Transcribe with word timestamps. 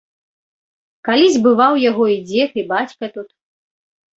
Калісь 1.09 1.37
бываў 1.47 1.73
яго 1.89 2.05
і 2.17 2.17
дзед 2.31 2.51
і 2.63 2.67
бацька 2.73 3.05
тут. 3.19 3.29